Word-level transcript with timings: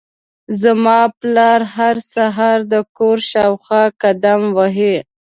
زما 0.61 0.99
پلار 1.19 1.61
هر 1.75 1.95
سهار 2.13 2.59
د 2.73 2.75
کور 2.97 3.17
شاوخوا 3.31 3.83
قدم 4.01 4.41
وهي. 4.57 4.95